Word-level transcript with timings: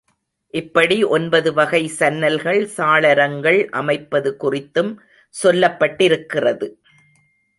இப்படி 0.53 1.03
ஒன்பது 1.03 1.53
வகை 1.53 1.81
சன்னல்கள் 1.99 2.61
சாளரங்கள் 2.77 3.59
அமைப்பது 3.71 4.35
குறித்தும் 4.39 4.91
சொல்லப்பட்டிருக்கிறது. 5.35 6.69